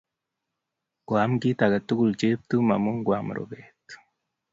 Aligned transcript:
Koam 1.07 1.31
kit 1.41 1.59
age 1.65 1.79
tugul 1.87 2.11
Cheptum 2.19 2.67
amun 2.75 2.97
koamw 3.05 3.29
rupet. 3.37 3.79